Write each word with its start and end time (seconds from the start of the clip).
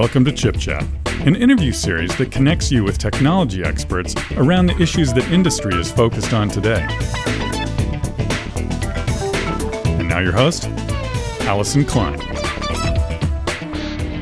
Welcome 0.00 0.24
to 0.24 0.32
Chip 0.32 0.56
Chat, 0.56 0.82
an 1.26 1.36
interview 1.36 1.72
series 1.72 2.16
that 2.16 2.32
connects 2.32 2.72
you 2.72 2.82
with 2.84 2.96
technology 2.96 3.62
experts 3.62 4.14
around 4.38 4.64
the 4.64 4.80
issues 4.80 5.12
that 5.12 5.30
industry 5.30 5.78
is 5.78 5.92
focused 5.92 6.32
on 6.32 6.48
today. 6.48 6.86
And 9.98 10.08
now, 10.08 10.20
your 10.20 10.32
host, 10.32 10.68
Allyson 11.42 11.84
Klein. 11.84 12.18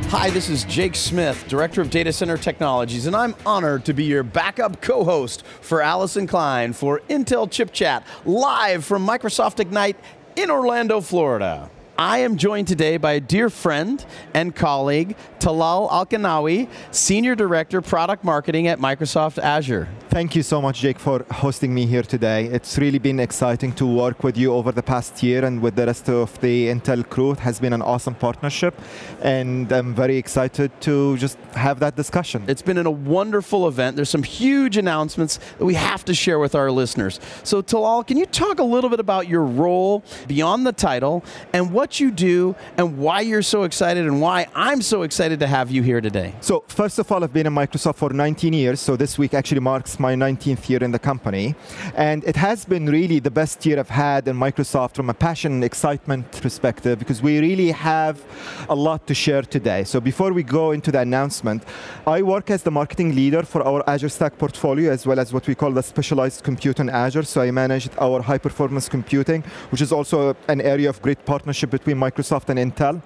Hi, 0.09 0.31
this 0.31 0.49
is 0.49 0.65
Jake 0.65 0.97
Smith, 0.97 1.47
Director 1.47 1.81
of 1.81 1.91
Data 1.91 2.13
Center 2.13 2.37
Technologies, 2.37 3.07
and 3.07 3.15
I'm 3.15 3.37
honored 3.47 3.85
to 3.85 3.95
be 3.95 4.03
your 4.03 4.25
backup 4.25 4.83
co 4.83 5.05
host 5.05 5.47
for 5.47 5.81
Allyson 5.81 6.27
Klein 6.27 6.73
for 6.73 7.03
Intel 7.09 7.49
Chip 7.49 7.73
Chat, 7.73 8.05
live 8.25 8.85
from 8.85 9.07
Microsoft 9.07 9.61
Ignite 9.61 9.97
in 10.35 10.51
Orlando, 10.51 11.01
Florida. 11.01 11.71
I 12.01 12.19
am 12.19 12.37
joined 12.37 12.69
today 12.69 12.97
by 12.97 13.15
a 13.15 13.21
dear 13.21 13.51
friend 13.51 14.07
and 14.33 14.55
colleague, 14.55 15.17
Talal 15.41 15.91
Alqinawi, 15.91 16.69
Senior 16.93 17.35
Director, 17.35 17.83
Product 17.83 18.23
Marketing 18.23 18.69
at 18.69 18.79
Microsoft 18.79 19.39
Azure. 19.39 19.89
Thank 20.09 20.37
you 20.37 20.45
so 20.45 20.63
much, 20.63 20.81
Jake, 20.81 21.01
for 21.01 21.25
hosting 21.29 21.75
me 21.75 21.87
here 21.87 22.05
today. 22.05 22.45
It's 22.47 22.79
really 22.79 23.01
been 23.01 23.19
exciting 23.19 23.73
to 23.73 23.85
work 23.85 24.23
with 24.23 24.39
you 24.39 24.55
over 24.55 24.71
the 24.71 24.83
past 24.83 25.25
year 25.25 25.45
and 25.45 25.61
with 25.61 25.75
the 25.75 25.87
rest 25.87 26.09
of 26.09 26.41
the 26.41 26.69
Intel 26.69 27.07
crew. 27.09 27.33
It 27.33 27.41
has 27.41 27.59
been 27.59 27.73
an 27.73 27.83
awesome 27.83 28.15
partnership, 28.15 28.81
and 29.21 29.71
I'm 29.73 29.93
very 29.93 30.17
excited 30.17 30.71
to 30.83 31.17
just 31.17 31.37
have 31.55 31.81
that 31.81 31.97
discussion. 31.97 32.45
It's 32.47 32.63
been 32.63 32.79
a 32.79 32.91
wonderful 32.91 33.67
event. 33.67 33.97
There's 33.97 34.09
some 34.09 34.23
huge 34.23 34.77
announcements 34.77 35.41
that 35.59 35.65
we 35.65 35.75
have 35.75 36.05
to 36.05 36.15
share 36.15 36.39
with 36.39 36.55
our 36.55 36.71
listeners. 36.71 37.19
So, 37.43 37.61
Talal, 37.61 38.07
can 38.07 38.17
you 38.17 38.27
talk 38.27 38.61
a 38.61 38.65
little 38.65 38.89
bit 38.89 39.01
about 39.01 39.27
your 39.27 39.43
role 39.43 40.05
beyond 40.29 40.65
the 40.65 40.73
title 40.73 41.25
and 41.53 41.73
what 41.73 41.88
what 41.89 42.01
you 42.01 42.11
do 42.11 42.55
and 42.77 42.99
why 42.99 43.23
you're 43.23 43.41
so 43.41 43.63
excited 43.63 44.05
and 44.05 44.21
why 44.21 44.47
I'm 44.55 44.83
so 44.83 45.05
excited 45.05 45.41
to 45.41 45.47
have 45.47 45.71
you 45.71 45.83
here 45.83 46.03
today. 46.03 46.35
So, 46.43 46.63
first 46.69 46.99
of 46.99 47.11
all, 47.11 47.25
I've 47.25 47.33
been 47.33 47.47
in 47.47 47.55
Microsoft 47.55 47.97
for 47.97 48.11
19 48.11 48.53
years, 48.53 48.79
so 48.79 48.95
this 48.95 49.17
week 49.17 49.33
actually 49.33 49.61
marks 49.61 49.99
my 49.99 50.15
19th 50.15 50.69
year 50.69 50.85
in 50.85 50.91
the 50.91 50.99
company. 50.99 51.55
And 51.95 52.25
it 52.25 52.37
has 52.37 52.67
been 52.67 52.85
really 52.91 53.21
the 53.21 53.31
best 53.31 53.65
year 53.65 53.79
I've 53.79 53.89
had 53.89 54.29
in 54.29 54.37
Microsoft 54.37 54.97
from 54.97 55.09
a 55.09 55.15
passion 55.15 55.53
and 55.53 55.65
excitement 55.65 56.31
perspective 56.43 56.99
because 56.99 57.23
we 57.23 57.41
really 57.41 57.71
have 57.71 58.23
a 58.69 58.75
lot 58.75 59.07
to 59.07 59.15
share 59.15 59.41
today. 59.41 59.85
So, 59.85 59.99
before 59.99 60.35
we 60.35 60.43
go 60.43 60.73
into 60.73 60.93
the 60.93 61.01
announcement, 61.01 61.63
I 62.07 62.21
work 62.21 62.51
as 62.51 62.65
the 62.65 62.71
marketing 62.71 63.15
leader 63.15 63.45
for 63.45 63.63
our 63.63 63.83
Azure 63.89 64.11
Stack 64.11 64.37
portfolio 64.37 64.93
as 64.93 65.07
well 65.07 65.19
as 65.19 65.33
what 65.33 65.47
we 65.47 65.55
call 65.55 65.71
the 65.71 65.83
specialized 65.83 66.45
compute 66.45 66.81
in 66.81 66.91
Azure. 66.91 67.23
So, 67.23 67.41
I 67.41 67.51
manage 67.51 67.89
our 67.99 68.21
high 68.21 68.43
performance 68.49 68.91
computing, 68.91 69.43
which 69.71 69.81
is 69.81 69.91
also 69.91 70.37
an 70.49 70.61
area 70.61 70.91
of 70.91 71.01
great 71.01 71.25
partnership 71.25 71.78
between 71.79 71.97
Microsoft 71.97 72.49
and 72.49 72.59
Intel. 72.59 73.03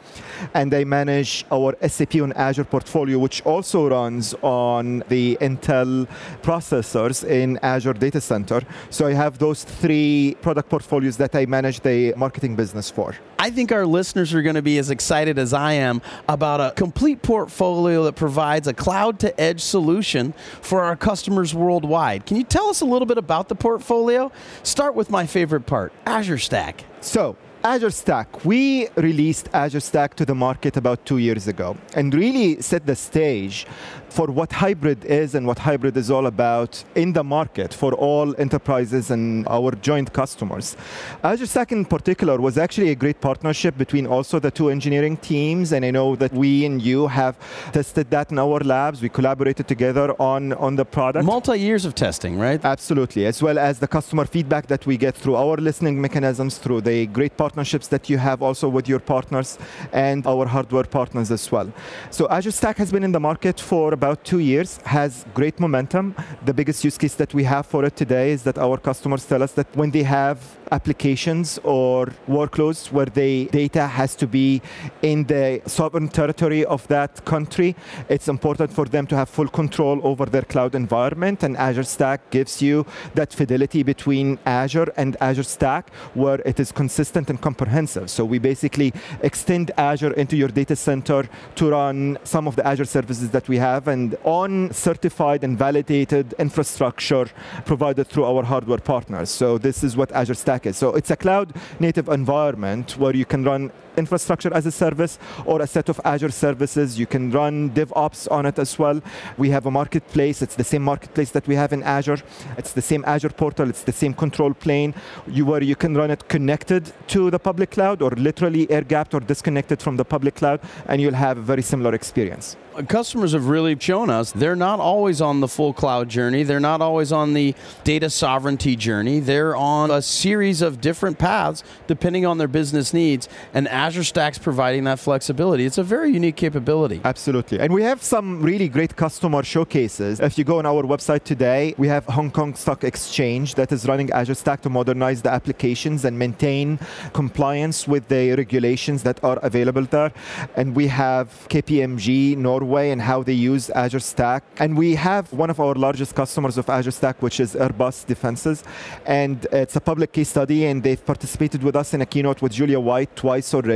And 0.54 0.72
they 0.72 0.84
manage 0.84 1.44
our 1.50 1.76
SAP 1.86 2.16
on 2.16 2.32
Azure 2.32 2.64
portfolio, 2.64 3.18
which 3.18 3.42
also 3.42 3.88
runs 3.88 4.34
on 4.42 5.04
the 5.08 5.36
Intel 5.40 6.08
processors 6.42 7.26
in 7.28 7.58
Azure 7.62 7.94
Data 7.94 8.20
Center. 8.20 8.60
So 8.90 9.06
I 9.06 9.12
have 9.12 9.38
those 9.38 9.64
three 9.64 10.36
product 10.40 10.68
portfolios 10.68 11.16
that 11.18 11.34
I 11.34 11.46
manage 11.46 11.80
the 11.80 12.14
marketing 12.16 12.56
business 12.56 12.90
for. 12.90 13.14
I 13.38 13.50
think 13.50 13.72
our 13.72 13.84
listeners 13.84 14.32
are 14.34 14.42
going 14.42 14.54
to 14.54 14.62
be 14.62 14.78
as 14.78 14.90
excited 14.90 15.36
as 15.38 15.52
I 15.52 15.72
am 15.72 16.00
about 16.28 16.60
a 16.60 16.72
complete 16.76 17.22
portfolio 17.22 18.04
that 18.04 18.14
provides 18.14 18.68
a 18.68 18.72
cloud 18.74 19.18
to 19.20 19.40
edge 19.40 19.60
solution 19.60 20.32
for 20.60 20.82
our 20.82 20.94
customers 20.94 21.52
worldwide. 21.52 22.24
Can 22.24 22.36
you 22.36 22.44
tell 22.44 22.68
us 22.68 22.82
a 22.82 22.84
little 22.84 23.06
bit 23.06 23.18
about 23.18 23.48
the 23.48 23.56
portfolio? 23.56 24.30
Start 24.62 24.94
with 24.94 25.10
my 25.10 25.26
favorite 25.26 25.66
part 25.66 25.92
Azure 26.06 26.38
Stack. 26.38 26.84
So, 27.00 27.36
Azure 27.64 27.90
Stack. 27.90 28.44
We 28.44 28.88
released 28.96 29.48
Azure 29.52 29.78
Stack 29.78 30.16
to 30.16 30.26
the 30.26 30.34
market 30.34 30.76
about 30.76 31.06
two 31.06 31.18
years 31.18 31.46
ago 31.46 31.76
and 31.94 32.12
really 32.12 32.60
set 32.60 32.86
the 32.86 32.96
stage 32.96 33.66
for 34.12 34.26
what 34.26 34.52
hybrid 34.52 35.04
is 35.06 35.34
and 35.34 35.46
what 35.46 35.58
hybrid 35.58 35.96
is 35.96 36.10
all 36.10 36.26
about 36.26 36.84
in 36.94 37.12
the 37.14 37.24
market 37.24 37.72
for 37.72 37.94
all 37.94 38.34
enterprises 38.38 39.10
and 39.10 39.48
our 39.48 39.70
joint 39.88 40.12
customers. 40.12 40.76
Azure 41.24 41.46
Stack 41.46 41.72
in 41.72 41.84
particular 41.84 42.38
was 42.38 42.58
actually 42.58 42.90
a 42.90 42.94
great 42.94 43.20
partnership 43.20 43.76
between 43.78 44.06
also 44.06 44.38
the 44.38 44.50
two 44.50 44.68
engineering 44.68 45.16
teams, 45.16 45.72
and 45.72 45.84
I 45.84 45.90
know 45.90 46.14
that 46.16 46.32
we 46.32 46.66
and 46.66 46.80
you 46.82 47.06
have 47.08 47.34
tested 47.72 48.10
that 48.10 48.30
in 48.30 48.38
our 48.38 48.60
labs. 48.60 49.00
We 49.00 49.08
collaborated 49.08 49.66
together 49.66 50.14
on, 50.20 50.52
on 50.54 50.76
the 50.76 50.84
product. 50.84 51.24
Multi 51.24 51.58
years 51.58 51.84
of 51.84 51.94
testing, 51.94 52.38
right? 52.38 52.62
Absolutely, 52.62 53.24
as 53.26 53.42
well 53.42 53.58
as 53.58 53.78
the 53.78 53.88
customer 53.88 54.26
feedback 54.26 54.66
that 54.66 54.84
we 54.84 54.96
get 54.98 55.14
through 55.14 55.36
our 55.36 55.56
listening 55.56 56.00
mechanisms, 56.00 56.58
through 56.58 56.82
the 56.82 57.06
great 57.06 57.36
partnerships 57.36 57.88
that 57.88 58.10
you 58.10 58.18
have 58.18 58.42
also 58.42 58.68
with 58.68 58.88
your 58.88 59.00
partners 59.00 59.58
and 59.92 60.26
our 60.26 60.46
hardware 60.46 60.84
partners 60.84 61.30
as 61.30 61.50
well. 61.50 61.72
So 62.10 62.28
Azure 62.28 62.50
Stack 62.50 62.76
has 62.76 62.92
been 62.92 63.04
in 63.04 63.12
the 63.12 63.20
market 63.20 63.58
for 63.58 63.96
about 64.02 64.24
two 64.24 64.40
years, 64.40 64.78
has 64.84 65.24
great 65.32 65.60
momentum. 65.60 66.16
The 66.44 66.52
biggest 66.52 66.82
use 66.82 66.98
case 66.98 67.14
that 67.14 67.32
we 67.32 67.44
have 67.44 67.66
for 67.66 67.84
it 67.84 67.94
today 67.94 68.32
is 68.32 68.42
that 68.42 68.58
our 68.58 68.76
customers 68.76 69.24
tell 69.24 69.44
us 69.44 69.52
that 69.52 69.68
when 69.76 69.92
they 69.92 70.02
have 70.02 70.38
applications 70.72 71.60
or 71.62 72.06
workloads 72.28 72.90
where 72.90 73.06
the 73.06 73.46
data 73.52 73.86
has 73.86 74.16
to 74.16 74.26
be 74.26 74.60
in 75.02 75.24
the 75.24 75.60
sovereign 75.66 76.08
territory 76.08 76.64
of 76.64 76.88
that 76.88 77.24
country, 77.24 77.76
it's 78.08 78.26
important 78.26 78.72
for 78.72 78.86
them 78.86 79.06
to 79.06 79.14
have 79.14 79.28
full 79.28 79.48
control 79.48 80.00
over 80.02 80.24
their 80.26 80.42
cloud 80.42 80.74
environment. 80.74 81.44
And 81.44 81.56
Azure 81.56 81.84
Stack 81.84 82.30
gives 82.30 82.60
you 82.60 82.86
that 83.14 83.32
fidelity 83.32 83.82
between 83.82 84.38
Azure 84.46 84.92
and 84.96 85.16
Azure 85.20 85.44
Stack 85.56 85.92
where 86.14 86.40
it 86.44 86.58
is 86.58 86.72
consistent 86.72 87.30
and 87.30 87.40
comprehensive. 87.40 88.10
So 88.10 88.24
we 88.24 88.38
basically 88.38 88.92
extend 89.20 89.70
Azure 89.76 90.14
into 90.14 90.36
your 90.36 90.48
data 90.48 90.74
center 90.74 91.28
to 91.54 91.70
run 91.70 92.18
some 92.24 92.48
of 92.48 92.56
the 92.56 92.66
Azure 92.66 92.86
services 92.86 93.30
that 93.30 93.48
we 93.48 93.58
have 93.58 93.91
and 93.92 94.16
on 94.24 94.72
certified 94.72 95.44
and 95.44 95.58
validated 95.58 96.34
infrastructure 96.38 97.26
provided 97.64 98.06
through 98.08 98.24
our 98.24 98.42
hardware 98.42 98.82
partners. 98.94 99.30
So 99.30 99.58
this 99.58 99.84
is 99.84 99.96
what 99.96 100.10
Azure 100.12 100.38
Stack 100.44 100.66
is. 100.66 100.76
So 100.76 100.88
it's 100.98 101.10
a 101.10 101.16
cloud 101.16 101.48
native 101.78 102.08
environment 102.08 102.96
where 102.98 103.14
you 103.14 103.26
can 103.32 103.44
run 103.44 103.70
infrastructure 103.96 104.52
as 104.52 104.66
a 104.66 104.72
service 104.72 105.18
or 105.44 105.62
a 105.62 105.66
set 105.66 105.88
of 105.88 106.00
Azure 106.04 106.30
services. 106.30 106.98
You 106.98 107.06
can 107.06 107.30
run 107.30 107.70
DevOps 107.70 108.30
on 108.30 108.46
it 108.46 108.58
as 108.58 108.78
well. 108.78 109.00
We 109.38 109.50
have 109.50 109.66
a 109.66 109.70
marketplace. 109.70 110.42
It's 110.42 110.56
the 110.56 110.64
same 110.64 110.82
marketplace 110.82 111.30
that 111.30 111.46
we 111.46 111.54
have 111.54 111.72
in 111.72 111.82
Azure. 111.82 112.22
It's 112.56 112.72
the 112.72 112.82
same 112.82 113.04
Azure 113.06 113.30
portal. 113.30 113.68
It's 113.68 113.82
the 113.82 113.92
same 113.92 114.14
control 114.14 114.54
plane 114.54 114.94
you, 115.26 115.46
where 115.46 115.62
you 115.62 115.76
can 115.76 115.96
run 115.96 116.10
it 116.10 116.28
connected 116.28 116.92
to 117.08 117.30
the 117.30 117.38
public 117.38 117.70
cloud 117.70 118.02
or 118.02 118.10
literally 118.10 118.70
air 118.70 118.82
gapped 118.82 119.14
or 119.14 119.20
disconnected 119.20 119.82
from 119.82 119.96
the 119.96 120.04
public 120.04 120.34
cloud, 120.34 120.60
and 120.86 121.00
you'll 121.00 121.14
have 121.14 121.38
a 121.38 121.42
very 121.42 121.62
similar 121.62 121.94
experience 121.94 122.56
customers 122.88 123.32
have 123.32 123.48
really 123.48 123.76
shown 123.78 124.08
us 124.08 124.32
they're 124.32 124.56
not 124.56 124.80
always 124.80 125.20
on 125.20 125.40
the 125.40 125.48
full 125.48 125.72
cloud 125.72 126.08
journey. 126.08 126.42
They're 126.42 126.60
not 126.60 126.80
always 126.80 127.12
on 127.12 127.34
the 127.34 127.54
data 127.84 128.08
sovereignty 128.08 128.76
journey. 128.76 129.20
They're 129.20 129.54
on 129.54 129.90
a 129.90 130.00
series 130.00 130.62
of 130.62 130.80
different 130.80 131.18
paths 131.18 131.62
depending 131.86 132.24
on 132.24 132.38
their 132.38 132.48
business 132.48 132.94
needs. 132.94 133.28
And 133.52 133.68
Azure 133.82 134.04
Stack's 134.04 134.38
providing 134.38 134.84
that 134.84 135.00
flexibility. 135.00 135.66
It's 135.66 135.76
a 135.76 135.82
very 135.82 136.12
unique 136.12 136.36
capability. 136.36 137.00
Absolutely. 137.04 137.58
And 137.58 137.74
we 137.74 137.82
have 137.82 138.00
some 138.00 138.40
really 138.40 138.68
great 138.68 138.94
customer 138.94 139.42
showcases. 139.42 140.20
If 140.20 140.38
you 140.38 140.44
go 140.44 140.60
on 140.60 140.66
our 140.66 140.84
website 140.84 141.24
today, 141.24 141.74
we 141.78 141.88
have 141.88 142.04
Hong 142.04 142.30
Kong 142.30 142.54
Stock 142.54 142.84
Exchange 142.84 143.56
that 143.56 143.72
is 143.72 143.88
running 143.88 144.08
Azure 144.12 144.36
Stack 144.36 144.60
to 144.60 144.70
modernize 144.70 145.22
the 145.22 145.32
applications 145.32 146.04
and 146.04 146.16
maintain 146.16 146.78
compliance 147.12 147.88
with 147.88 148.06
the 148.06 148.36
regulations 148.36 149.02
that 149.02 149.18
are 149.24 149.40
available 149.42 149.82
there. 149.82 150.12
And 150.54 150.76
we 150.76 150.86
have 150.86 151.26
KPMG, 151.48 152.36
Norway, 152.36 152.90
and 152.90 153.02
how 153.02 153.24
they 153.24 153.32
use 153.32 153.68
Azure 153.70 153.98
Stack. 153.98 154.44
And 154.60 154.78
we 154.78 154.94
have 154.94 155.32
one 155.32 155.50
of 155.50 155.58
our 155.58 155.74
largest 155.74 156.14
customers 156.14 156.56
of 156.56 156.70
Azure 156.70 156.92
Stack, 156.92 157.20
which 157.20 157.40
is 157.40 157.56
Airbus 157.56 158.06
Defenses. 158.06 158.62
And 159.06 159.44
it's 159.50 159.74
a 159.74 159.80
public 159.80 160.12
case 160.12 160.28
study, 160.28 160.66
and 160.66 160.84
they've 160.84 161.04
participated 161.04 161.64
with 161.64 161.74
us 161.74 161.94
in 161.94 162.00
a 162.00 162.06
keynote 162.06 162.42
with 162.42 162.52
Julia 162.52 162.78
White 162.78 163.16
twice 163.16 163.52
already, 163.52 163.71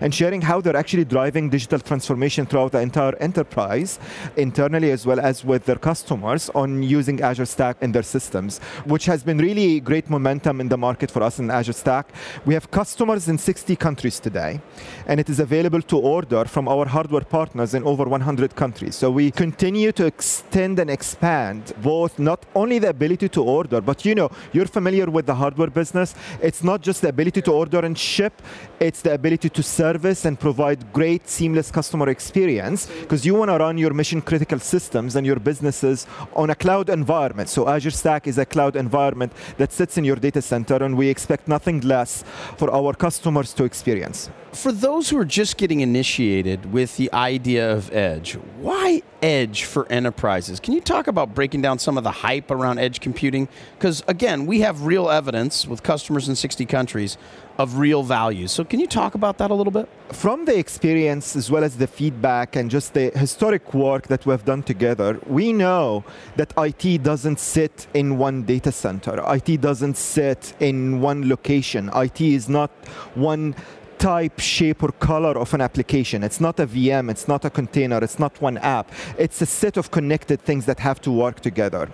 and 0.00 0.14
sharing 0.14 0.40
how 0.40 0.60
they're 0.60 0.76
actually 0.76 1.04
driving 1.04 1.50
digital 1.50 1.78
transformation 1.78 2.46
throughout 2.46 2.72
the 2.72 2.80
entire 2.80 3.14
enterprise, 3.16 3.98
internally 4.36 4.90
as 4.90 5.06
well 5.06 5.20
as 5.20 5.44
with 5.44 5.64
their 5.64 5.76
customers, 5.76 6.50
on 6.54 6.82
using 6.82 7.20
Azure 7.20 7.46
Stack 7.46 7.76
in 7.80 7.92
their 7.92 8.02
systems, 8.02 8.58
which 8.84 9.04
has 9.06 9.22
been 9.22 9.38
really 9.38 9.80
great 9.80 10.08
momentum 10.10 10.60
in 10.60 10.68
the 10.68 10.76
market 10.76 11.10
for 11.10 11.22
us 11.22 11.38
in 11.38 11.50
Azure 11.50 11.72
Stack. 11.72 12.12
We 12.46 12.54
have 12.54 12.70
customers 12.70 13.28
in 13.28 13.38
60 13.38 13.76
countries 13.76 14.20
today, 14.20 14.60
and 15.06 15.20
it 15.20 15.28
is 15.28 15.40
available 15.40 15.82
to 15.82 15.98
order 15.98 16.44
from 16.44 16.68
our 16.68 16.86
hardware 16.86 17.22
partners 17.22 17.74
in 17.74 17.84
over 17.84 18.04
100 18.04 18.56
countries. 18.56 18.96
So 18.96 19.10
we 19.10 19.30
continue 19.30 19.92
to 19.92 20.06
extend 20.06 20.78
and 20.78 20.90
expand 20.90 21.72
both 21.82 22.18
not 22.18 22.44
only 22.54 22.78
the 22.78 22.88
ability 22.88 23.28
to 23.30 23.42
order, 23.42 23.80
but 23.80 24.04
you 24.04 24.14
know, 24.14 24.30
you're 24.52 24.66
familiar 24.66 25.06
with 25.06 25.26
the 25.26 25.34
hardware 25.34 25.70
business. 25.70 26.14
It's 26.42 26.62
not 26.62 26.80
just 26.80 27.02
the 27.02 27.08
ability 27.08 27.42
to 27.42 27.52
order 27.52 27.80
and 27.80 27.96
ship, 27.98 28.42
it's 28.78 29.02
the 29.02 29.14
ability 29.20 29.50
to 29.50 29.62
service 29.62 30.20
and 30.24 30.34
provide 30.46 30.78
great 30.94 31.28
seamless 31.28 31.68
customer 31.78 32.08
experience 32.08 32.80
because 33.02 33.22
you 33.26 33.34
want 33.40 33.50
to 33.50 33.58
run 33.64 33.76
your 33.84 33.92
mission 34.00 34.20
critical 34.30 34.58
systems 34.58 35.10
and 35.16 35.26
your 35.30 35.38
businesses 35.50 36.06
on 36.42 36.48
a 36.48 36.54
cloud 36.54 36.88
environment. 36.88 37.46
So 37.54 37.68
Azure 37.68 37.96
Stack 38.02 38.26
is 38.26 38.38
a 38.38 38.46
cloud 38.46 38.76
environment 38.76 39.32
that 39.58 39.72
sits 39.72 39.98
in 39.98 40.04
your 40.06 40.16
data 40.16 40.40
center 40.40 40.76
and 40.84 40.96
we 40.96 41.06
expect 41.14 41.48
nothing 41.48 41.78
less 41.94 42.24
for 42.56 42.68
our 42.78 42.94
customers 42.94 43.52
to 43.58 43.64
experience. 43.64 44.30
For 44.52 44.72
those 44.72 45.10
who 45.10 45.16
are 45.18 45.30
just 45.40 45.58
getting 45.58 45.80
initiated 45.80 46.72
with 46.72 46.96
the 46.96 47.08
idea 47.12 47.72
of 47.72 47.92
edge, 47.92 48.32
why 48.58 49.02
edge 49.22 49.64
for 49.64 49.86
enterprises? 49.92 50.58
Can 50.58 50.74
you 50.74 50.80
talk 50.80 51.06
about 51.06 51.34
breaking 51.34 51.62
down 51.62 51.78
some 51.78 51.96
of 51.96 52.04
the 52.04 52.10
hype 52.10 52.50
around 52.50 52.78
edge 52.78 53.00
computing? 53.00 53.48
Because 53.76 54.02
again, 54.08 54.46
we 54.46 54.60
have 54.60 54.82
real 54.82 55.08
evidence 55.08 55.66
with 55.66 55.82
customers 55.82 56.28
in 56.28 56.34
60 56.34 56.66
countries 56.66 57.16
of 57.60 57.78
real 57.78 58.02
value. 58.02 58.46
So 58.46 58.64
can 58.64 58.80
you 58.80 58.86
talk 58.86 59.14
about 59.14 59.36
that 59.38 59.50
a 59.50 59.54
little 59.54 59.70
bit? 59.70 59.86
From 60.12 60.46
the 60.46 60.56
experience 60.58 61.36
as 61.36 61.50
well 61.50 61.62
as 61.62 61.76
the 61.76 61.86
feedback 61.86 62.56
and 62.56 62.70
just 62.70 62.94
the 62.94 63.10
historic 63.10 63.74
work 63.74 64.08
that 64.08 64.24
we've 64.26 64.44
done 64.44 64.62
together, 64.62 65.20
we 65.26 65.52
know 65.52 66.02
that 66.36 66.52
IT 66.56 67.02
doesn't 67.02 67.38
sit 67.38 67.86
in 67.92 68.16
one 68.16 68.44
data 68.44 68.72
center. 68.72 69.22
IT 69.36 69.60
doesn't 69.60 69.96
sit 69.96 70.54
in 70.60 71.00
one 71.00 71.28
location. 71.28 71.90
IT 71.94 72.20
is 72.20 72.48
not 72.48 72.70
one 73.14 73.54
type, 73.98 74.40
shape, 74.40 74.82
or 74.82 74.92
color 74.92 75.36
of 75.38 75.52
an 75.52 75.60
application. 75.60 76.24
It's 76.24 76.40
not 76.40 76.58
a 76.58 76.66
VM, 76.66 77.10
it's 77.10 77.28
not 77.28 77.44
a 77.44 77.50
container, 77.50 77.98
it's 78.02 78.18
not 78.18 78.40
one 78.40 78.56
app. 78.78 78.90
It's 79.18 79.42
a 79.42 79.46
set 79.46 79.76
of 79.76 79.90
connected 79.90 80.40
things 80.40 80.64
that 80.64 80.78
have 80.80 80.98
to 81.02 81.12
work 81.12 81.40
together. 81.40 81.90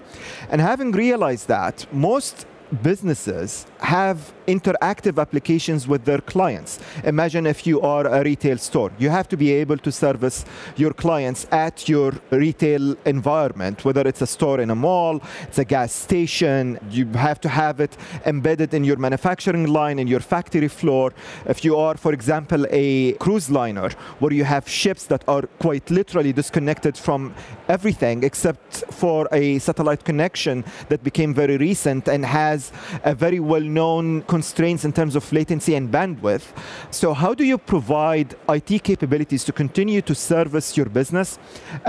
And 0.49 0.61
having 0.61 0.93
realized 0.93 1.49
that, 1.49 1.85
most 1.93 2.47
businesses 2.83 3.67
have 3.81 4.33
interactive 4.47 5.21
applications 5.21 5.87
with 5.87 6.05
their 6.05 6.19
clients. 6.19 6.79
Imagine 7.05 7.47
if 7.47 7.67
you 7.67 7.81
are 7.81 8.07
a 8.07 8.23
retail 8.23 8.59
store. 8.59 8.91
You 8.99 9.11
have 9.11 9.29
to 9.29 9.37
be 9.37 9.53
able 9.53 9.79
to 9.79 9.93
service 9.93 10.45
your 10.77 10.93
clients 10.93 11.47
at 11.51 11.89
your 11.89 12.13
retail 12.31 12.97
environment, 13.05 13.85
whether 13.85 14.03
it's 14.07 14.23
a 14.23 14.27
store 14.27 14.61
in 14.61 14.71
a 14.71 14.75
mall, 14.75 15.23
it's 15.43 15.59
a 15.59 15.65
gas 15.65 15.93
station, 15.93 16.79
you 16.91 17.07
have 17.13 17.41
to 17.41 17.49
have 17.49 17.81
it 17.81 17.97
embedded 18.25 18.75
in 18.75 18.85
your 18.85 18.97
manufacturing 18.97 19.67
line, 19.67 19.99
in 19.99 20.07
your 20.07 20.21
factory 20.21 20.69
floor. 20.69 21.13
If 21.47 21.65
you 21.65 21.77
are, 21.77 21.97
for 21.97 22.13
example, 22.13 22.67
a 22.71 23.13
cruise 23.15 23.51
liner, 23.51 23.91
where 24.19 24.33
you 24.33 24.45
have 24.45 24.69
ships 24.69 25.07
that 25.07 25.25
are 25.29 25.43
quite 25.59 25.91
literally 25.91 26.33
disconnected 26.33 26.97
from 26.97 27.35
everything 27.69 28.23
except 28.23 28.85
for 28.93 29.29
a 29.33 29.59
satellite 29.59 30.05
connection 30.05 30.65
that 30.89 31.03
became 31.03 31.35
very 31.35 31.57
recent 31.57 32.09
and 32.09 32.25
has 32.25 32.73
a 33.05 33.15
very 33.15 33.41
well 33.41 33.61
known 33.61 34.23
constraints 34.37 34.85
in 34.85 34.93
terms 34.93 35.15
of 35.17 35.25
latency 35.33 35.73
and 35.79 35.87
bandwidth. 35.97 36.47
So, 36.91 37.07
how 37.23 37.33
do 37.41 37.45
you 37.53 37.59
provide 37.75 38.29
IT 38.57 38.71
capabilities 38.91 39.43
to 39.49 39.53
continue 39.63 40.03
to 40.11 40.15
service 40.33 40.69
your 40.79 40.89
business 41.01 41.29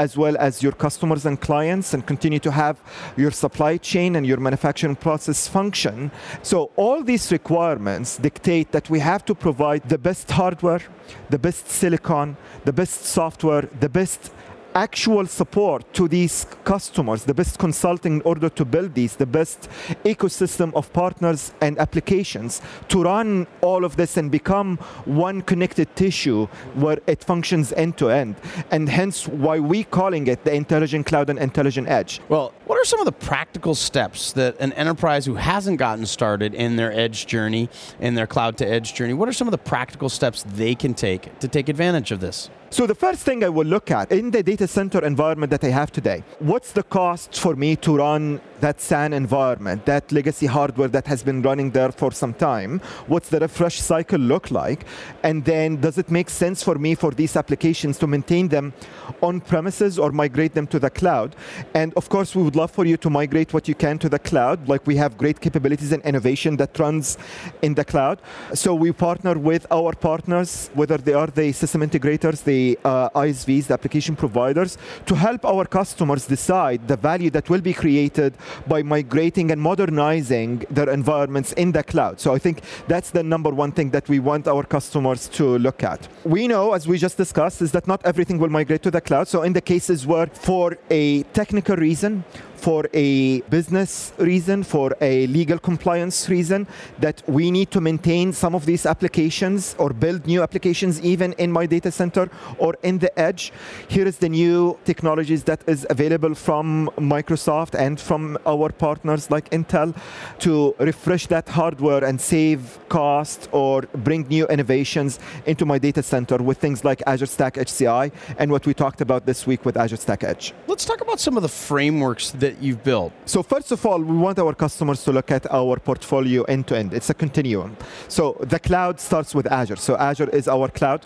as 0.06 0.12
well 0.22 0.36
as 0.48 0.64
your 0.66 0.76
customers 0.86 1.26
and 1.26 1.36
clients 1.50 1.88
and 1.94 2.02
continue 2.14 2.42
to 2.48 2.52
have 2.64 2.76
your 3.24 3.32
supply 3.44 3.74
chain 3.92 4.16
and 4.18 4.26
your 4.26 4.40
manufacturing 4.48 4.98
process 5.08 5.40
function? 5.58 5.96
So, 6.42 6.58
all 6.84 7.00
these 7.04 7.26
requirements 7.40 8.10
dictate 8.28 8.72
that 8.72 8.90
we 8.94 9.00
have 9.12 9.24
to 9.26 9.34
provide 9.36 9.82
the 9.94 10.02
best 10.10 10.28
hardware, 10.40 10.84
the 11.30 11.40
best 11.48 11.68
silicon, 11.68 12.38
the 12.64 12.74
best 12.82 13.00
software, 13.18 13.64
the 13.84 13.90
best 13.90 14.32
actual 14.77 15.25
support 15.25 15.91
to 15.91 16.07
these 16.07 16.45
customers, 16.63 17.24
the 17.24 17.33
best 17.33 17.57
consulting 17.57 18.13
in 18.18 18.21
order 18.21 18.47
to 18.47 18.63
build 18.63 18.94
these, 18.94 19.15
the 19.15 19.25
best 19.25 19.69
ecosystem 20.06 20.71
of 20.75 20.94
partners 20.94 21.51
and 21.62 21.79
applications 21.79 22.62
to 22.88 23.03
run 23.03 23.47
all 23.62 23.83
of 23.83 23.95
this 23.95 24.18
and 24.18 24.29
become 24.29 24.77
one 25.06 25.41
connected 25.41 25.88
tissue 25.95 26.45
where 26.75 27.00
it 27.07 27.24
functions 27.24 27.74
end 27.74 27.97
to 27.97 28.09
end. 28.09 28.35
And 28.69 28.88
hence 28.88 29.27
why 29.27 29.59
we 29.59 29.83
calling 29.83 30.27
it 30.27 30.44
the 30.44 30.53
intelligent 30.53 31.07
cloud 31.07 31.31
and 31.31 31.39
intelligent 31.39 31.88
edge. 31.89 32.21
Well, 32.29 32.53
what 32.68 32.78
are 32.78 32.84
some 32.84 33.00
of 33.00 33.06
the 33.06 33.14
practical 33.14 33.74
steps 33.74 34.34
that 34.34 34.60
an 34.60 34.74
enterprise 34.74 35.25
who 35.25 35.36
hasn't 35.36 35.80
gotten 35.80 36.06
started 36.06 36.54
in 36.54 36.75
their 36.75 36.92
edge 36.92 37.25
journey, 37.25 37.69
in 38.02 38.14
their 38.16 38.28
cloud 38.28 38.58
to 38.58 38.68
edge 38.68 38.94
journey, 38.94 39.14
what 39.14 39.30
are 39.30 39.34
some 39.34 39.48
of 39.48 39.54
the 39.54 39.58
practical 39.58 40.10
steps 40.10 40.44
they 40.44 40.75
can 40.75 40.94
take 40.94 41.40
to 41.40 41.48
take 41.48 41.69
advantage 41.69 42.12
of 42.12 42.19
this? 42.19 42.50
So 42.69 42.86
the 42.86 42.96
first 42.96 43.24
thing 43.24 43.46
I 43.46 43.50
will 43.50 43.66
look 43.66 43.90
at 43.90 44.12
in 44.12 44.31
the 44.31 44.44
data 44.44 44.68
center 44.68 45.00
environment 45.06 45.50
that 45.52 45.64
I 45.64 45.69
have 45.69 45.94
today, 45.94 46.25
what's 46.40 46.74
the 46.74 46.84
cost 46.84 47.40
for 47.40 47.56
me 47.56 47.78
to 47.78 47.96
run 47.96 48.42
that 48.59 48.81
SAN 48.81 49.13
environment, 49.13 49.86
that 49.86 50.12
legacy 50.12 50.45
hardware 50.45 50.88
that 50.89 51.07
has 51.07 51.24
been 51.24 51.42
running 51.42 51.71
there 51.71 51.92
for 51.92 52.12
some 52.12 52.33
time? 52.33 52.80
What's 53.07 53.30
the 53.30 53.39
refresh 53.39 53.80
cycle 53.80 54.19
look 54.19 54.51
like? 54.51 54.86
And 55.24 55.44
then 55.45 55.81
does 55.81 55.98
it 55.98 56.09
make 56.12 56.30
sense 56.30 56.63
for 56.63 56.75
me 56.75 56.95
for 56.95 57.12
these 57.12 57.36
applications 57.36 57.98
to 58.00 58.07
maintain 58.07 58.48
them 58.48 58.74
on 59.21 59.42
premises 59.42 60.00
or 60.00 60.12
migrate 60.12 60.54
them 60.54 60.68
to 60.68 60.80
the 60.80 60.89
cloud? 60.89 61.36
And 61.74 61.94
of 61.95 62.09
course, 62.09 62.36
we 62.36 62.44
would 62.44 62.56
love 62.56 62.71
for 62.71 62.86
you 62.86 62.98
to 62.98 63.09
migrate 63.09 63.54
what 63.54 63.68
you 63.68 63.75
can 63.75 64.00
to 64.00 64.09
the 64.09 64.19
cloud. 64.19 64.68
Like 64.68 64.86
we 64.88 64.95
have 64.98 65.18
great 65.18 65.39
capabilities 65.39 65.92
and 65.92 66.03
innovation 66.03 66.57
that 66.57 66.77
runs 66.80 67.18
in 67.62 67.74
the 67.74 67.86
cloud. 67.86 68.21
So 68.53 68.74
we 68.74 68.92
partner 68.92 69.38
with 69.38 69.65
our 69.71 69.94
partners, 69.94 70.69
whether 70.74 70.98
they 70.98 71.13
are 71.13 71.27
the 71.27 71.51
system 71.51 71.81
integrators, 71.81 72.44
the 72.44 72.77
uh, 72.83 73.10
ISVs, 73.10 73.68
the 73.68 73.74
application 73.74 74.15
providers, 74.15 74.77
to 75.06 75.15
help 75.15 75.45
our 75.45 75.65
customers 75.65 76.25
decide 76.25 76.88
the 76.88 76.98
value 76.98 77.30
that 77.31 77.50
will 77.50 77.62
be 77.62 77.74
created 77.74 78.33
by 78.68 78.84
migrating 78.84 79.52
and 79.52 79.62
modernizing 79.62 80.66
their 80.70 80.90
environments 80.90 81.54
in 81.54 81.72
the 81.72 81.84
cloud. 81.84 82.20
So 82.20 82.34
I 82.34 82.40
think 82.40 82.62
that's 82.88 83.12
the 83.12 83.24
number 83.24 83.50
one 83.50 83.72
thing 83.72 83.90
that 83.92 84.08
we 84.10 84.20
want 84.20 84.48
our 84.48 84.64
customers 84.64 85.28
to 85.30 85.58
look 85.60 85.84
at. 85.84 86.08
We 86.24 86.48
know, 86.48 86.74
as 86.74 86.88
we 86.88 86.98
just 86.98 87.18
discussed, 87.18 87.62
is 87.62 87.72
that 87.72 87.88
not 87.88 88.02
everything 88.06 88.38
will 88.38 88.50
migrate 88.50 88.84
to 88.84 88.92
the 88.92 89.02
cloud. 89.02 89.28
So 89.28 89.44
in 89.44 89.54
the 89.54 89.62
cases 89.62 90.06
where 90.06 90.28
for 90.28 90.78
a 90.90 91.24
technical 91.34 91.76
reason, 91.76 92.24
for 92.57 92.88
a 92.94 93.42
business 93.42 94.13
reason, 94.18 94.63
for 94.63 94.95
a 95.01 95.27
legal 95.27 95.59
compliance 95.59 96.30
reason, 96.30 96.68
that 97.00 97.21
we 97.27 97.51
need 97.51 97.71
to 97.71 97.81
maintain 97.81 98.33
some 98.33 98.56
of 98.56 98.65
these 98.65 98.86
applications 98.86 99.75
or 99.77 99.94
build 99.94 100.25
new 100.25 100.42
applications 100.42 101.00
even 101.01 101.33
in 101.33 101.51
my 101.51 101.65
data 101.65 101.92
center 101.92 102.30
or 102.57 102.75
in 102.83 103.00
the 103.00 103.18
edge. 103.19 103.54
Here 103.88 104.07
is 104.07 104.18
the 104.18 104.30
new 104.30 104.77
technologies 104.86 105.44
that 105.44 105.62
is 105.68 105.86
available 105.89 106.33
from 106.36 106.89
Microsoft 106.98 107.75
and 107.77 108.00
from 108.00 108.38
our 108.45 108.69
partners 108.71 109.30
like 109.30 109.50
Intel 109.51 109.95
to 110.39 110.75
refresh 110.80 111.27
that 111.27 111.48
hardware 111.50 112.03
and 112.03 112.19
save 112.19 112.80
cost 112.89 113.50
or 113.51 113.81
bring 114.07 114.27
new 114.27 114.45
innovations 114.48 115.19
into 115.45 115.65
my 115.65 115.77
data 115.77 116.03
center 116.03 116.38
with 116.38 116.57
things 116.57 116.83
like 116.83 117.01
Azure 117.06 117.25
Stack 117.25 117.56
HCI 117.56 118.12
and 118.38 118.51
what 118.51 118.65
we 118.65 118.74
talked 118.74 119.01
about 119.01 119.25
this 119.25 119.45
week 119.45 119.65
with 119.65 119.77
Azure 119.77 119.98
Stack 119.98 120.24
Edge. 120.24 120.53
Let's 120.68 120.86
talk 120.86 121.01
about 121.01 121.19
some 121.19 121.38
of 121.38 121.44
the 121.44 121.50
frameworks 121.50 122.31
that 122.31 122.47
that 122.48 122.64
you've 122.64 122.84
built? 122.84 123.12
So 123.26 123.44
first 123.44 123.72
of 123.72 123.86
all, 123.86 124.00
we 124.00 124.18
want 124.26 124.40
our 124.40 124.56
customers 124.66 125.04
to 125.06 125.12
look 125.12 125.30
at 125.32 125.44
our 125.52 125.76
portfolio 125.90 126.44
end 126.44 126.64
to 126.68 126.78
end. 126.82 126.94
It's 126.94 127.10
a 127.10 127.18
continuum. 127.26 127.76
So 128.08 128.24
the 128.54 128.60
cloud 128.60 128.96
starts 129.00 129.32
with 129.38 129.48
Azure. 129.60 129.80
So 129.88 129.92
Azure 130.10 130.30
is 130.40 130.48
our 130.56 130.68
cloud, 130.80 131.02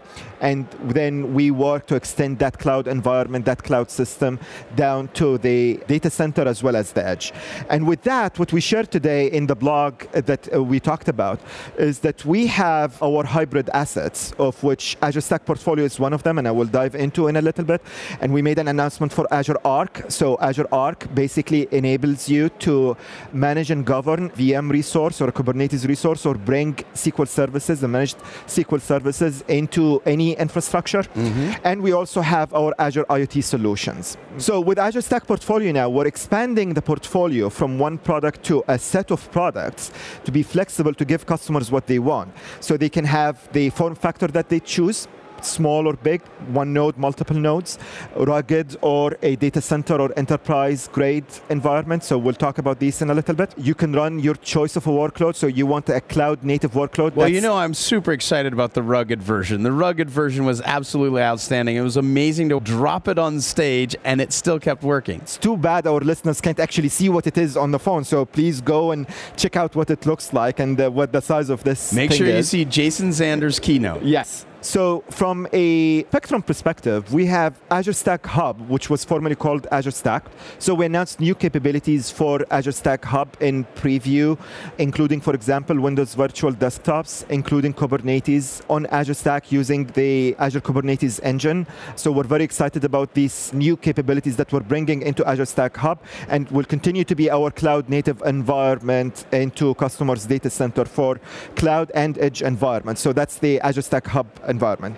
and 0.50 0.68
then 0.98 1.34
we 1.38 1.46
work 1.52 1.88
to 1.88 1.96
extend 1.96 2.40
that 2.40 2.56
cloud 2.64 2.88
environment, 2.88 3.45
that 3.45 3.62
cloud 3.64 3.90
system, 4.02 4.40
down 4.76 5.02
to 5.19 5.38
the 5.48 5.80
data 5.88 6.10
center 6.10 6.44
as 6.54 6.64
well 6.66 6.76
as 6.76 6.88
the 6.98 7.04
edge. 7.14 7.33
And 7.69 7.88
with 7.92 8.02
that, 8.04 8.38
what 8.40 8.52
we 8.54 8.62
shared 8.62 8.90
today 8.92 9.24
in 9.31 9.48
the 9.48 9.56
blog 9.56 9.94
that 10.30 10.42
uh, 10.54 10.64
we 10.71 10.80
talked 10.80 11.10
about 11.10 11.40
is 11.78 12.00
that 12.00 12.24
we 12.26 12.48
have 12.48 13.02
our 13.02 13.24
hybrid 13.24 13.68
assets, 13.74 14.33
of 14.38 14.64
which 14.64 14.98
Azure 15.02 15.21
Stack 15.21 15.44
Portfolio 15.45 15.86
is 15.86 16.00
one 16.00 16.14
of 16.14 16.21
them, 16.24 16.38
and 16.38 16.48
I 16.48 16.52
will 16.52 16.71
dive 16.81 16.95
into 17.06 17.28
in 17.30 17.36
a 17.36 17.42
little 17.42 17.66
bit. 17.66 17.81
And 18.21 18.31
we 18.33 18.42
made 18.42 18.60
an 18.60 18.68
announcement 18.68 19.12
for 19.12 19.26
Azure 19.33 19.60
Arc. 19.66 19.94
So 20.10 20.38
Azure 20.40 20.69
Arc 20.71 21.00
basically 21.14 21.31
basically 21.31 21.66
enables 21.71 22.28
you 22.28 22.50
to 22.59 22.97
manage 23.31 23.71
and 23.71 23.85
govern 23.85 24.30
VM 24.31 24.69
resource 24.69 25.21
or 25.21 25.31
Kubernetes 25.31 25.88
resource 25.88 26.26
or 26.26 26.35
bring 26.35 26.73
SQL 27.04 27.28
services, 27.28 27.80
the 27.80 27.88
managed 27.88 28.18
SQL 28.56 28.81
services 28.81 29.42
into 29.47 30.02
any 30.06 30.30
infrastructure. 30.45 31.04
Mm-hmm. 31.04 31.52
And 31.64 31.81
we 31.81 31.94
also 31.94 32.19
have 32.19 32.54
our 32.54 32.73
Azure 32.80 33.06
IoT 33.06 33.44
solutions. 33.44 34.18
So 34.38 34.59
with 34.59 34.78
Azure 34.78 35.06
Stack 35.09 35.26
Portfolio 35.26 35.71
now, 35.71 35.88
we're 35.90 36.07
expanding 36.16 36.73
the 36.73 36.81
portfolio 36.81 37.50
from 37.50 37.80
one 37.80 37.97
product 37.97 38.44
to 38.50 38.56
a 38.68 38.78
set 38.78 39.09
of 39.09 39.31
products 39.31 39.92
to 40.26 40.31
be 40.33 40.44
flexible 40.44 40.94
to 40.95 41.06
give 41.06 41.26
customers 41.26 41.71
what 41.71 41.88
they 41.88 42.00
want. 42.00 42.30
So 42.59 42.76
they 42.76 42.90
can 42.90 43.06
have 43.06 43.35
the 43.54 43.69
form 43.69 43.95
factor 43.95 44.28
that 44.28 44.50
they 44.50 44.59
choose 44.59 45.07
small 45.45 45.88
or 45.88 45.94
big, 45.94 46.21
one 46.54 46.74
node, 46.74 46.98
multiple 46.98 47.36
nodes, 47.36 47.78
rugged 48.16 48.76
or 48.81 49.18
a 49.21 49.36
data 49.36 49.62
center 49.62 49.95
or 50.00 50.12
enterprise 50.18 50.88
grade 50.92 51.26
environment. 51.50 52.04
So 52.04 52.18
we'll 52.18 52.33
talk 52.33 52.57
about 52.57 52.80
these 52.80 53.02
in 53.02 53.10
a 53.10 53.14
little 53.14 53.36
bit. 53.36 53.54
You 53.57 53.76
can 53.76 53.94
run 53.94 54.19
your 54.19 54.36
choice 54.36 54.76
of 54.76 54.88
a 54.88 54.90
workload. 54.90 55.36
So 55.36 55.48
you 55.48 55.66
want 55.66 55.90
a 55.90 56.02
cloud 56.02 56.44
native 56.44 56.74
workload. 56.74 57.16
Well, 57.16 57.28
you 57.28 57.42
know, 57.42 57.56
I'm 57.56 57.74
super 57.74 58.12
excited 58.12 58.54
about 58.54 58.74
the 58.74 58.83
rugged 58.83 59.21
version. 59.21 59.64
The 59.64 59.71
rugged 59.71 60.10
version 60.10 60.45
was 60.45 60.62
absolutely 60.62 61.21
outstanding. 61.21 61.76
It 61.76 61.81
was 61.81 61.98
amazing 61.98 62.50
to 62.50 62.60
drop 62.60 63.07
it 63.07 63.18
on 63.19 63.42
stage 63.42 63.95
and 64.04 64.21
it 64.21 64.33
still 64.33 64.60
kept 64.60 64.83
working. 64.83 65.21
It's 65.21 65.38
too 65.38 65.57
bad 65.57 65.88
our 65.88 66.00
listeners 66.00 66.42
can't 66.42 66.60
actually 66.60 66.90
see 66.90 67.10
what 67.10 67.28
it 67.28 67.38
is 67.38 67.57
on 67.57 67.71
the 67.71 67.80
phone. 67.80 68.04
So 68.04 68.26
please 68.26 68.62
go 68.62 68.92
and 68.92 69.07
check 69.38 69.56
out 69.56 69.76
what 69.76 69.90
it 69.90 70.06
looks 70.06 70.33
like 70.33 70.60
and 70.60 70.80
uh, 70.80 70.90
what 70.90 71.12
the 71.12 71.21
size 71.21 71.50
of 71.50 71.64
this 71.64 71.94
Make 71.94 72.12
sure 72.12 72.28
is. 72.28 72.36
you 72.36 72.44
see 72.44 72.66
Jason 72.66 73.10
Zander's 73.12 73.60
keynote. 73.60 74.04
Yes. 74.04 74.45
So 74.61 75.03
from 75.09 75.47
a 75.53 76.03
Spectrum 76.03 76.44
perspective, 76.44 77.11
we 77.11 77.25
have 77.25 77.59
Azure 77.71 77.94
Stack 77.94 78.27
Hub, 78.27 78.61
which 78.69 78.91
was 78.91 79.03
formerly 79.03 79.35
called 79.35 79.65
Azure 79.71 79.89
Stack. 79.89 80.25
So 80.59 80.75
we 80.75 80.85
announced 80.85 81.19
new 81.19 81.33
capabilities 81.33 82.11
for 82.11 82.45
Azure 82.51 82.71
Stack 82.71 83.03
Hub 83.06 83.35
in 83.39 83.65
preview, 83.75 84.37
including, 84.77 85.19
for 85.19 85.33
example, 85.33 85.80
Windows 85.80 86.13
Virtual 86.13 86.53
Desktops, 86.53 87.25
including 87.30 87.73
Kubernetes 87.73 88.61
on 88.69 88.85
Azure 88.87 89.15
Stack 89.15 89.51
using 89.51 89.87
the 89.87 90.35
Azure 90.37 90.61
Kubernetes 90.61 91.19
engine. 91.23 91.65
So 91.95 92.11
we're 92.11 92.23
very 92.23 92.44
excited 92.44 92.83
about 92.83 93.15
these 93.15 93.51
new 93.53 93.75
capabilities 93.75 94.35
that 94.37 94.53
we're 94.53 94.59
bringing 94.59 95.01
into 95.01 95.27
Azure 95.27 95.45
Stack 95.45 95.75
Hub 95.77 96.03
and 96.30 96.47
will 96.51 96.65
continue 96.65 97.03
to 97.06 97.15
be 97.15 97.31
our 97.31 97.49
cloud 97.49 97.89
native 97.89 98.21
environment 98.27 99.25
into 99.31 99.73
customers' 99.73 100.27
data 100.27 100.51
center 100.51 100.85
for 100.85 101.19
cloud 101.56 101.91
and 101.95 102.19
edge 102.19 102.44
environment. 102.44 102.99
So 102.99 103.11
that's 103.11 103.39
the 103.39 103.59
Azure 103.61 103.81
Stack 103.81 104.06
Hub 104.06 104.27
uh, 104.44 104.51
environment. 104.52 104.96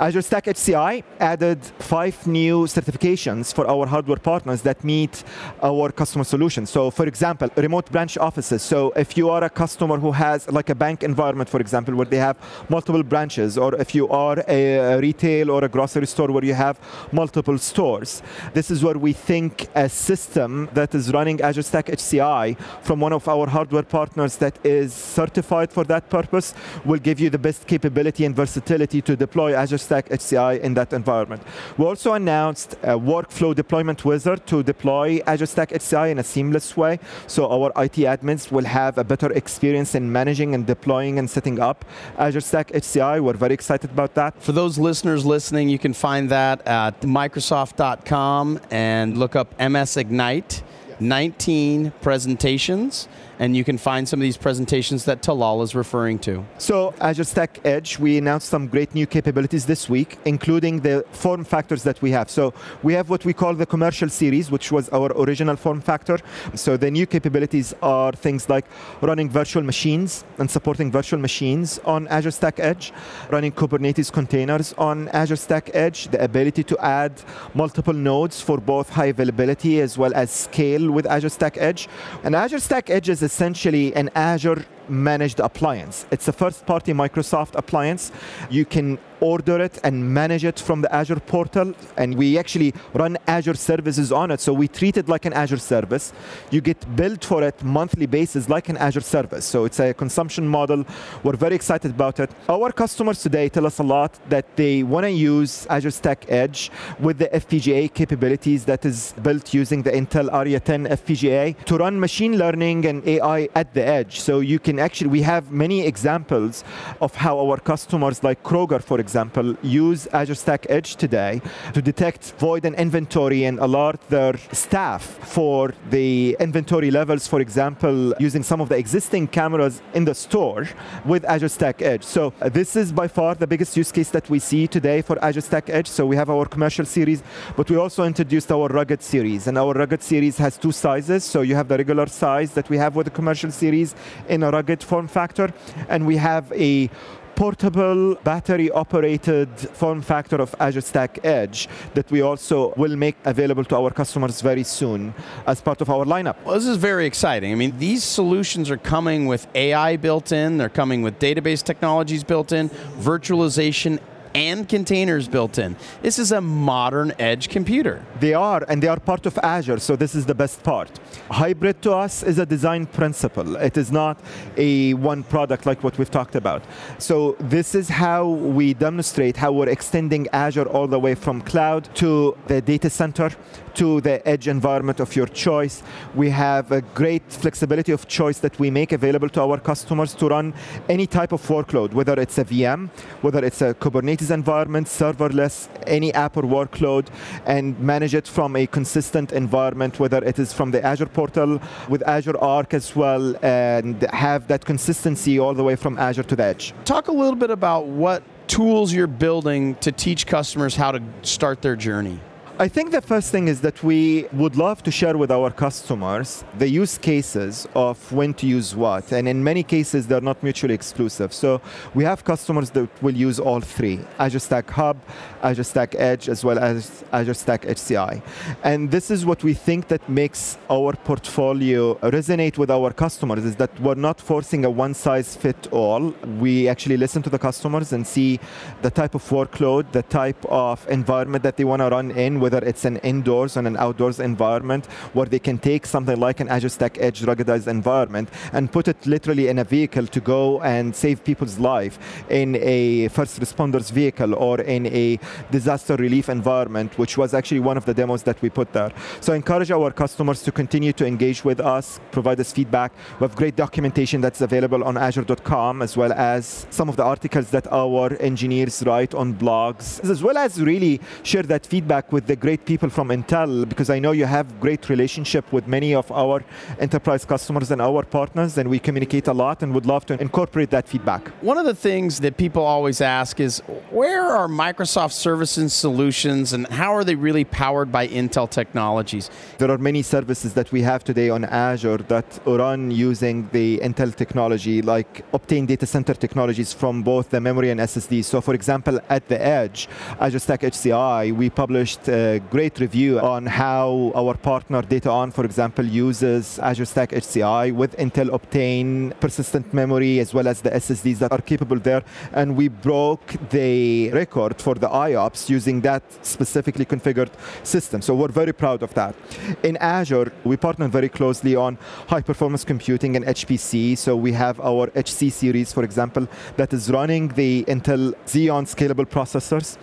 Azure 0.00 0.22
Stack 0.22 0.46
HCI 0.46 0.92
added 1.20 1.58
five 1.78 2.16
new 2.26 2.56
certifications 2.76 3.54
for 3.56 3.64
our 3.74 3.86
hardware 3.86 4.22
partners 4.32 4.62
that 4.62 4.78
meet 4.82 5.14
our 5.62 5.86
customer 6.00 6.24
solutions. 6.24 6.70
So 6.70 6.90
for 6.90 7.06
example, 7.06 7.48
remote 7.56 7.86
branch 7.94 8.14
offices. 8.18 8.62
So 8.62 8.78
if 9.04 9.16
you 9.18 9.26
are 9.34 9.44
a 9.44 9.50
customer 9.62 9.98
who 10.04 10.12
has 10.12 10.38
like 10.58 10.70
a 10.70 10.74
bank 10.84 11.02
environment, 11.02 11.48
for 11.48 11.60
example, 11.60 11.94
where 11.94 12.10
they 12.14 12.22
have 12.28 12.36
multiple 12.68 13.02
branches, 13.02 13.58
or 13.64 13.70
if 13.84 13.94
you 13.94 14.08
are 14.08 14.38
a 14.48 14.98
retail 15.00 15.50
or 15.50 15.64
a 15.64 15.68
grocery 15.68 16.06
store 16.06 16.30
where 16.34 16.44
you 16.44 16.54
have 16.54 16.76
multiple 17.12 17.58
stores, 17.58 18.22
this 18.52 18.70
is 18.70 18.82
where 18.84 18.98
we 19.06 19.12
think 19.12 19.68
a 19.74 19.88
system 19.88 20.68
that 20.78 20.94
is 20.94 21.12
running 21.12 21.40
Azure 21.40 21.62
Stack 21.70 21.86
HCI 21.86 22.56
from 22.82 23.00
one 23.00 23.12
of 23.12 23.28
our 23.28 23.46
hardware 23.46 23.82
partners 23.98 24.36
that 24.36 24.54
is 24.64 24.92
certified 24.92 25.72
for 25.72 25.84
that 25.84 26.08
purpose 26.10 26.54
will 26.84 27.02
give 27.08 27.18
you 27.20 27.30
the 27.30 27.42
best 27.48 27.66
capability 27.66 28.24
and 28.24 28.34
versatility 28.34 28.83
to 28.86 29.16
deploy 29.16 29.54
Azure 29.54 29.78
Stack 29.78 30.08
HCI 30.08 30.60
in 30.60 30.74
that 30.74 30.92
environment. 30.92 31.42
We 31.78 31.84
also 31.84 32.14
announced 32.14 32.74
a 32.82 32.98
workflow 32.98 33.54
deployment 33.54 34.04
wizard 34.04 34.46
to 34.46 34.62
deploy 34.62 35.20
Azure 35.26 35.46
Stack 35.46 35.70
HCI 35.70 36.10
in 36.10 36.18
a 36.18 36.24
seamless 36.24 36.76
way. 36.76 36.98
So 37.26 37.50
our 37.50 37.70
IT 37.82 37.96
admins 37.96 38.50
will 38.50 38.64
have 38.64 38.98
a 38.98 39.04
better 39.04 39.32
experience 39.32 39.94
in 39.94 40.10
managing 40.10 40.54
and 40.54 40.66
deploying 40.66 41.18
and 41.18 41.28
setting 41.28 41.60
up 41.60 41.84
Azure 42.18 42.40
Stack 42.40 42.68
HCI. 42.68 43.20
We're 43.20 43.34
very 43.34 43.54
excited 43.54 43.90
about 43.90 44.14
that. 44.14 44.42
For 44.42 44.52
those 44.52 44.78
listeners 44.78 45.24
listening, 45.24 45.68
you 45.68 45.78
can 45.78 45.94
find 45.94 46.30
that 46.30 46.66
at 46.66 47.00
Microsoft.com 47.00 48.60
and 48.70 49.16
look 49.16 49.36
up 49.36 49.58
MS 49.58 49.96
Ignite. 49.96 50.62
19 51.00 51.92
presentations 52.00 53.08
and 53.38 53.56
you 53.56 53.64
can 53.64 53.78
find 53.78 54.08
some 54.08 54.20
of 54.20 54.22
these 54.22 54.36
presentations 54.36 55.04
that 55.06 55.22
Talal 55.22 55.62
is 55.62 55.74
referring 55.74 56.18
to. 56.20 56.44
So 56.58 56.94
Azure 57.00 57.24
Stack 57.24 57.60
Edge, 57.64 57.98
we 57.98 58.18
announced 58.18 58.48
some 58.48 58.68
great 58.68 58.94
new 58.94 59.06
capabilities 59.06 59.66
this 59.66 59.88
week, 59.88 60.18
including 60.24 60.80
the 60.80 61.04
form 61.10 61.44
factors 61.44 61.82
that 61.82 62.00
we 62.00 62.10
have. 62.12 62.30
So 62.30 62.54
we 62.82 62.92
have 62.94 63.10
what 63.10 63.24
we 63.24 63.32
call 63.32 63.54
the 63.54 63.66
commercial 63.66 64.08
series, 64.08 64.50
which 64.50 64.70
was 64.70 64.88
our 64.90 65.10
original 65.20 65.56
form 65.56 65.80
factor. 65.80 66.18
So 66.54 66.76
the 66.76 66.90
new 66.90 67.06
capabilities 67.06 67.74
are 67.82 68.12
things 68.12 68.48
like 68.48 68.66
running 69.00 69.28
virtual 69.28 69.62
machines 69.62 70.24
and 70.38 70.50
supporting 70.50 70.92
virtual 70.92 71.18
machines 71.18 71.80
on 71.84 72.06
Azure 72.08 72.30
Stack 72.30 72.60
Edge, 72.60 72.92
running 73.30 73.52
Kubernetes 73.52 74.12
containers 74.12 74.72
on 74.74 75.08
Azure 75.08 75.36
Stack 75.36 75.70
Edge, 75.74 76.08
the 76.08 76.22
ability 76.22 76.62
to 76.64 76.78
add 76.78 77.12
multiple 77.54 77.94
nodes 77.94 78.40
for 78.40 78.58
both 78.58 78.90
high 78.90 79.06
availability 79.06 79.80
as 79.80 79.98
well 79.98 80.12
as 80.14 80.30
scale 80.30 80.83
with 80.90 81.06
Azure 81.06 81.28
Stack 81.28 81.56
Edge. 81.58 81.88
And 82.22 82.34
Azure 82.34 82.58
Stack 82.58 82.90
Edge 82.90 83.08
is 83.08 83.22
essentially 83.22 83.94
an 83.94 84.10
Azure 84.14 84.64
managed 84.88 85.40
appliance. 85.40 86.06
It's 86.10 86.28
a 86.28 86.32
first 86.32 86.66
party 86.66 86.92
Microsoft 86.92 87.54
appliance. 87.54 88.12
You 88.50 88.64
can 88.64 88.98
order 89.20 89.58
it 89.60 89.78
and 89.82 90.12
manage 90.12 90.44
it 90.44 90.58
from 90.60 90.82
the 90.82 90.94
Azure 90.94 91.20
portal. 91.20 91.74
And 91.96 92.16
we 92.16 92.38
actually 92.38 92.74
run 92.92 93.16
Azure 93.26 93.54
services 93.54 94.12
on 94.12 94.30
it. 94.30 94.40
So 94.40 94.52
we 94.52 94.68
treat 94.68 94.96
it 94.96 95.08
like 95.08 95.24
an 95.24 95.32
Azure 95.32 95.62
service. 95.74 96.12
You 96.50 96.60
get 96.60 96.80
billed 96.96 97.24
for 97.24 97.42
it 97.42 97.62
monthly 97.62 98.06
basis 98.06 98.48
like 98.48 98.68
an 98.68 98.76
Azure 98.76 99.00
service. 99.00 99.44
So 99.44 99.64
it's 99.64 99.80
a 99.80 99.94
consumption 99.94 100.46
model. 100.46 100.84
We're 101.22 101.36
very 101.36 101.54
excited 101.54 101.90
about 101.92 102.20
it. 102.20 102.30
Our 102.48 102.72
customers 102.72 103.22
today 103.22 103.48
tell 103.48 103.66
us 103.66 103.78
a 103.78 103.82
lot 103.82 104.18
that 104.28 104.56
they 104.56 104.82
want 104.82 105.04
to 105.04 105.10
use 105.10 105.66
Azure 105.70 105.90
Stack 105.90 106.26
Edge 106.28 106.70
with 107.00 107.18
the 107.18 107.28
FPGA 107.28 107.92
capabilities 107.94 108.64
that 108.66 108.84
is 108.84 109.14
built 109.22 109.54
using 109.54 109.82
the 109.82 109.90
Intel 109.90 110.28
Arria 110.30 110.62
10 110.62 110.86
FPGA 110.86 111.64
to 111.64 111.76
run 111.78 111.98
machine 111.98 112.36
learning 112.36 112.84
and 112.86 113.06
AI 113.06 113.48
at 113.54 113.72
the 113.74 113.84
edge. 113.84 114.20
So 114.20 114.40
you 114.40 114.58
can 114.58 114.73
actually, 114.80 115.10
we 115.10 115.22
have 115.22 115.50
many 115.50 115.86
examples 115.86 116.64
of 117.00 117.14
how 117.14 117.38
our 117.38 117.58
customers 117.58 118.22
like 118.22 118.42
Kroger, 118.42 118.82
for 118.82 119.00
example, 119.00 119.56
use 119.62 120.06
Azure 120.08 120.34
Stack 120.34 120.66
Edge 120.68 120.96
today 120.96 121.40
to 121.72 121.82
detect 121.82 122.32
void 122.38 122.64
and 122.64 122.74
inventory 122.76 123.44
and 123.44 123.58
alert 123.58 124.00
their 124.08 124.36
staff 124.52 125.02
for 125.02 125.74
the 125.90 126.36
inventory 126.40 126.90
levels, 126.90 127.26
for 127.26 127.40
example, 127.40 128.14
using 128.18 128.42
some 128.42 128.60
of 128.60 128.68
the 128.68 128.76
existing 128.76 129.26
cameras 129.28 129.82
in 129.94 130.04
the 130.04 130.14
store 130.14 130.66
with 131.04 131.24
Azure 131.24 131.48
Stack 131.48 131.82
Edge. 131.82 132.04
So 132.04 132.32
uh, 132.40 132.48
this 132.48 132.76
is 132.76 132.92
by 132.92 133.08
far 133.08 133.34
the 133.34 133.46
biggest 133.46 133.76
use 133.76 133.92
case 133.92 134.10
that 134.10 134.28
we 134.30 134.38
see 134.38 134.66
today 134.66 135.02
for 135.02 135.22
Azure 135.24 135.40
Stack 135.40 135.70
Edge. 135.70 135.88
So 135.88 136.06
we 136.06 136.16
have 136.16 136.30
our 136.30 136.46
commercial 136.46 136.84
series, 136.84 137.22
but 137.56 137.70
we 137.70 137.76
also 137.76 138.04
introduced 138.04 138.50
our 138.50 138.68
rugged 138.68 139.02
series. 139.02 139.46
And 139.46 139.58
our 139.58 139.72
rugged 139.72 140.02
series 140.02 140.38
has 140.38 140.56
two 140.56 140.72
sizes. 140.72 141.24
So 141.24 141.42
you 141.42 141.54
have 141.54 141.68
the 141.68 141.76
regular 141.76 142.06
size 142.06 142.52
that 142.52 142.68
we 142.70 142.76
have 142.78 142.96
with 142.96 143.06
the 143.06 143.10
commercial 143.10 143.50
series 143.50 143.94
in 144.28 144.42
a 144.42 144.50
rugged 144.50 144.63
form 144.82 145.08
factor, 145.08 145.52
and 145.88 146.06
we 146.06 146.16
have 146.16 146.52
a 146.52 146.90
portable 147.34 148.14
battery 148.22 148.70
operated 148.70 149.48
form 149.58 150.00
factor 150.00 150.36
of 150.36 150.54
Azure 150.60 150.80
Stack 150.80 151.18
Edge 151.24 151.68
that 151.94 152.10
we 152.10 152.20
also 152.20 152.72
will 152.76 152.96
make 152.96 153.16
available 153.24 153.64
to 153.64 153.76
our 153.76 153.90
customers 153.90 154.40
very 154.40 154.62
soon 154.62 155.12
as 155.46 155.60
part 155.60 155.80
of 155.80 155.90
our 155.90 156.04
lineup. 156.04 156.36
Well, 156.44 156.54
this 156.54 156.66
is 156.66 156.76
very 156.76 157.06
exciting. 157.06 157.52
I 157.52 157.56
mean, 157.56 157.76
these 157.78 158.04
solutions 158.04 158.70
are 158.70 158.76
coming 158.76 159.26
with 159.26 159.46
AI 159.54 159.96
built 159.96 160.32
in, 160.32 160.58
they're 160.58 160.68
coming 160.68 161.02
with 161.02 161.18
database 161.18 161.62
technologies 161.62 162.22
built 162.22 162.52
in, 162.52 162.68
virtualization 163.00 163.98
and 164.34 164.68
containers 164.68 165.28
built 165.28 165.58
in. 165.58 165.76
This 166.02 166.18
is 166.18 166.32
a 166.32 166.40
modern 166.40 167.12
edge 167.18 167.48
computer. 167.48 168.04
They 168.20 168.34
are, 168.34 168.64
and 168.68 168.82
they 168.82 168.88
are 168.88 168.98
part 168.98 169.26
of 169.26 169.38
Azure, 169.38 169.78
so 169.78 169.96
this 169.96 170.14
is 170.14 170.26
the 170.26 170.34
best 170.34 170.62
part. 170.62 170.90
Hybrid 171.30 171.80
to 171.82 171.92
us 171.92 172.22
is 172.22 172.38
a 172.38 172.46
design 172.46 172.86
principle. 172.86 173.56
It 173.56 173.76
is 173.76 173.92
not 173.92 174.18
a 174.56 174.94
one 174.94 175.22
product 175.22 175.66
like 175.66 175.84
what 175.84 175.96
we've 175.98 176.10
talked 176.10 176.34
about. 176.34 176.62
So 176.98 177.36
this 177.38 177.74
is 177.74 177.88
how 177.88 178.26
we 178.26 178.74
demonstrate 178.74 179.36
how 179.36 179.52
we're 179.52 179.68
extending 179.68 180.26
Azure 180.32 180.66
all 180.66 180.88
the 180.88 180.98
way 180.98 181.14
from 181.14 181.40
cloud 181.40 181.88
to 181.96 182.36
the 182.48 182.60
data 182.60 182.90
center 182.90 183.30
to 183.74 184.00
the 184.00 184.26
edge 184.26 184.48
environment 184.48 185.00
of 185.00 185.14
your 185.16 185.26
choice. 185.26 185.82
We 186.14 186.30
have 186.30 186.70
a 186.72 186.80
great 186.80 187.22
flexibility 187.28 187.92
of 187.92 188.06
choice 188.06 188.38
that 188.38 188.58
we 188.58 188.70
make 188.70 188.92
available 188.92 189.28
to 189.30 189.42
our 189.42 189.58
customers 189.58 190.14
to 190.14 190.28
run 190.28 190.54
any 190.88 191.06
type 191.06 191.32
of 191.32 191.42
workload, 191.46 191.92
whether 191.92 192.14
it's 192.20 192.38
a 192.38 192.44
VM, 192.44 192.88
whether 193.20 193.44
it's 193.44 193.62
a 193.62 193.74
Kubernetes 193.74 194.23
environment, 194.30 194.86
serverless, 194.86 195.68
any 195.86 196.12
app 196.14 196.36
or 196.36 196.42
workload, 196.42 197.06
and 197.46 197.78
manage 197.78 198.14
it 198.14 198.26
from 198.26 198.56
a 198.56 198.66
consistent 198.66 199.32
environment, 199.32 199.98
whether 199.98 200.22
it 200.24 200.38
is 200.38 200.52
from 200.52 200.70
the 200.70 200.84
Azure 200.84 201.06
portal 201.06 201.60
with 201.88 202.02
Azure 202.06 202.38
Arc 202.38 202.74
as 202.74 202.94
well, 202.96 203.34
and 203.42 204.02
have 204.12 204.48
that 204.48 204.64
consistency 204.64 205.38
all 205.38 205.54
the 205.54 205.64
way 205.64 205.76
from 205.76 205.98
Azure 205.98 206.22
to 206.24 206.36
the 206.36 206.44
edge. 206.44 206.74
Talk 206.84 207.08
a 207.08 207.12
little 207.12 207.36
bit 207.36 207.50
about 207.50 207.86
what 207.86 208.22
tools 208.46 208.92
you're 208.92 209.06
building 209.06 209.74
to 209.76 209.90
teach 209.90 210.26
customers 210.26 210.76
how 210.76 210.92
to 210.92 211.02
start 211.22 211.62
their 211.62 211.76
journey. 211.76 212.20
I 212.56 212.68
think 212.68 212.92
the 212.92 213.02
first 213.02 213.32
thing 213.32 213.48
is 213.48 213.62
that 213.62 213.82
we 213.82 214.28
would 214.32 214.54
love 214.54 214.80
to 214.84 214.92
share 214.92 215.18
with 215.18 215.32
our 215.32 215.50
customers 215.50 216.44
the 216.56 216.68
use 216.68 216.96
cases 216.96 217.66
of 217.74 218.12
when 218.12 218.32
to 218.34 218.46
use 218.46 218.76
what. 218.76 219.10
And 219.10 219.26
in 219.26 219.42
many 219.42 219.64
cases, 219.64 220.06
they're 220.06 220.20
not 220.20 220.40
mutually 220.40 220.72
exclusive. 220.72 221.34
So 221.34 221.60
we 221.94 222.04
have 222.04 222.22
customers 222.22 222.70
that 222.70 222.88
will 223.02 223.16
use 223.16 223.40
all 223.40 223.60
three 223.60 223.98
Azure 224.20 224.38
Stack 224.38 224.70
Hub, 224.70 224.96
Azure 225.42 225.64
Stack 225.64 225.96
Edge, 225.96 226.28
as 226.28 226.44
well 226.44 226.60
as 226.60 227.02
Azure 227.12 227.34
Stack 227.34 227.62
HCI. 227.62 228.22
And 228.62 228.88
this 228.88 229.10
is 229.10 229.26
what 229.26 229.42
we 229.42 229.52
think 229.52 229.88
that 229.88 230.08
makes 230.08 230.56
our 230.70 230.92
portfolio 230.92 231.96
resonate 231.96 232.56
with 232.56 232.70
our 232.70 232.92
customers 232.92 233.44
is 233.44 233.56
that 233.56 233.80
we're 233.80 233.96
not 233.96 234.20
forcing 234.20 234.64
a 234.64 234.70
one 234.70 234.94
size 234.94 235.34
fit 235.34 235.66
all. 235.72 236.14
We 236.38 236.68
actually 236.68 236.98
listen 236.98 237.20
to 237.24 237.30
the 237.30 237.38
customers 237.38 237.92
and 237.92 238.06
see 238.06 238.38
the 238.82 238.92
type 238.92 239.16
of 239.16 239.28
workload, 239.30 239.90
the 239.90 240.04
type 240.04 240.44
of 240.44 240.88
environment 240.88 241.42
that 241.42 241.56
they 241.56 241.64
want 241.64 241.80
to 241.80 241.88
run 241.88 242.12
in 242.12 242.43
whether 242.44 242.62
it's 242.70 242.84
an 242.84 242.96
indoors 243.12 243.56
and 243.56 243.66
an 243.66 243.76
outdoors 243.84 244.18
environment, 244.20 244.84
where 245.16 245.28
they 245.34 245.42
can 245.48 245.56
take 245.70 245.86
something 245.86 246.18
like 246.26 246.40
an 246.40 246.48
Azure 246.48 246.74
Stack 246.78 246.94
Edge 247.06 247.20
ruggedized 247.30 247.68
environment 247.78 248.28
and 248.52 248.70
put 248.76 248.86
it 248.92 248.98
literally 249.14 249.48
in 249.52 249.58
a 249.58 249.64
vehicle 249.76 250.06
to 250.16 250.20
go 250.20 250.60
and 250.74 250.94
save 250.94 251.24
people's 251.24 251.58
life 251.58 251.94
in 252.28 252.48
a 252.56 253.08
first 253.08 253.40
responders 253.40 253.88
vehicle 253.90 254.34
or 254.34 254.60
in 254.60 254.82
a 255.04 255.18
disaster 255.50 255.96
relief 255.96 256.28
environment, 256.28 256.98
which 256.98 257.16
was 257.16 257.32
actually 257.32 257.60
one 257.60 257.78
of 257.78 257.84
the 257.86 257.94
demos 257.94 258.22
that 258.28 258.38
we 258.42 258.50
put 258.50 258.68
there. 258.74 258.92
So 259.20 259.32
I 259.32 259.36
encourage 259.36 259.70
our 259.70 259.90
customers 259.90 260.42
to 260.42 260.52
continue 260.52 260.92
to 261.00 261.06
engage 261.06 261.44
with 261.44 261.60
us, 261.60 261.98
provide 262.10 262.38
us 262.40 262.52
feedback. 262.52 262.92
We 263.18 263.24
have 263.24 263.36
great 263.36 263.56
documentation 263.56 264.20
that's 264.20 264.42
available 264.42 264.84
on 264.84 264.98
azure.com, 264.98 265.80
as 265.80 265.96
well 265.96 266.12
as 266.12 266.66
some 266.70 266.88
of 266.90 266.96
the 266.96 267.04
articles 267.04 267.48
that 267.50 267.66
our 267.72 268.12
engineers 268.20 268.82
write 268.84 269.14
on 269.14 269.34
blogs, 269.34 269.86
as 270.08 270.22
well 270.22 270.36
as 270.36 270.60
really 270.60 271.00
share 271.22 271.44
that 271.44 271.64
feedback 271.64 272.12
with 272.12 272.26
the 272.26 272.33
great 272.36 272.64
people 272.64 272.90
from 272.90 273.08
Intel, 273.08 273.68
because 273.68 273.90
I 273.90 273.98
know 273.98 274.12
you 274.12 274.26
have 274.26 274.60
great 274.60 274.88
relationship 274.88 275.52
with 275.52 275.66
many 275.66 275.94
of 275.94 276.10
our 276.12 276.42
enterprise 276.78 277.24
customers 277.24 277.70
and 277.70 277.80
our 277.80 278.02
partners, 278.02 278.58
and 278.58 278.68
we 278.68 278.78
communicate 278.78 279.26
a 279.28 279.32
lot 279.32 279.62
and 279.62 279.74
would 279.74 279.86
love 279.86 280.06
to 280.06 280.20
incorporate 280.20 280.70
that 280.70 280.88
feedback. 280.88 281.28
One 281.42 281.58
of 281.58 281.66
the 281.66 281.74
things 281.74 282.20
that 282.20 282.36
people 282.36 282.62
always 282.64 283.00
ask 283.00 283.40
is 283.40 283.60
where 283.90 284.24
are 284.24 284.48
Microsoft 284.48 285.12
services 285.12 285.58
and 285.58 285.72
solutions 285.72 286.52
and 286.52 286.66
how 286.68 286.94
are 286.94 287.04
they 287.04 287.14
really 287.14 287.44
powered 287.44 287.90
by 287.90 288.08
Intel 288.08 288.48
technologies? 288.48 289.30
There 289.58 289.70
are 289.70 289.78
many 289.78 290.02
services 290.02 290.54
that 290.54 290.72
we 290.72 290.82
have 290.82 291.04
today 291.04 291.28
on 291.30 291.44
Azure 291.44 291.98
that 292.14 292.38
run 292.46 292.90
using 292.90 293.48
the 293.52 293.78
Intel 293.78 294.14
technology, 294.14 294.82
like 294.82 295.10
Optane 295.32 295.66
data 295.66 295.86
center 295.86 296.14
technologies 296.14 296.72
from 296.72 297.02
both 297.02 297.30
the 297.30 297.40
memory 297.40 297.70
and 297.70 297.80
SSD. 297.80 298.24
So 298.24 298.40
for 298.40 298.54
example, 298.54 299.00
at 299.08 299.28
the 299.28 299.40
edge, 299.40 299.88
Azure 300.20 300.38
Stack 300.38 300.62
HCI, 300.62 301.32
we 301.32 301.50
published 301.50 302.08
uh, 302.08 302.14
a 302.24 302.40
great 302.50 302.80
review 302.80 303.20
on 303.20 303.46
how 303.46 304.12
our 304.14 304.34
partner 304.34 304.82
DataOn, 304.82 305.32
for 305.32 305.44
example, 305.44 305.84
uses 305.84 306.58
Azure 306.58 306.84
Stack 306.84 307.10
HCI 307.10 307.72
with 307.72 307.96
Intel 307.96 308.28
Optane 308.30 309.18
persistent 309.20 309.72
memory 309.72 310.18
as 310.18 310.32
well 310.34 310.48
as 310.48 310.60
the 310.60 310.70
SSDs 310.70 311.18
that 311.18 311.32
are 311.32 311.40
capable 311.40 311.78
there. 311.78 312.02
And 312.32 312.56
we 312.56 312.68
broke 312.68 313.26
the 313.50 314.10
record 314.10 314.60
for 314.60 314.74
the 314.74 314.88
IOPS 314.88 315.48
using 315.48 315.82
that 315.82 316.02
specifically 316.24 316.84
configured 316.84 317.32
system. 317.62 318.00
So 318.02 318.14
we're 318.14 318.28
very 318.42 318.52
proud 318.52 318.82
of 318.82 318.94
that. 318.94 319.14
In 319.62 319.76
Azure, 319.76 320.32
we 320.44 320.56
partner 320.56 320.88
very 320.88 321.08
closely 321.08 321.54
on 321.56 321.78
high 322.08 322.22
performance 322.22 322.64
computing 322.64 323.16
and 323.16 323.24
HPC. 323.24 323.96
So 323.98 324.16
we 324.16 324.32
have 324.32 324.58
our 324.60 324.90
HC 324.96 325.30
series, 325.30 325.72
for 325.72 325.84
example, 325.84 326.26
that 326.56 326.72
is 326.72 326.90
running 326.90 327.28
the 327.28 327.64
Intel 327.64 328.14
Xeon 328.26 328.64
scalable 328.74 329.06
processors 329.06 329.76